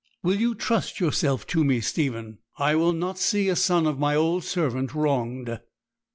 [0.23, 2.39] Will you trust yourself to me, Stephen?
[2.57, 5.59] I will not see a son of my old servant wronged.'